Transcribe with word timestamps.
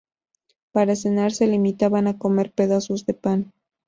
Para 0.71 0.95
cenar, 0.95 1.31
se 1.31 1.45
limitaban 1.45 2.07
a 2.07 2.17
comer 2.17 2.51
pedazos 2.51 3.05
de 3.05 3.13
pan. 3.13 3.53